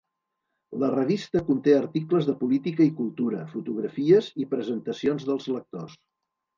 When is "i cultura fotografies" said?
2.89-4.35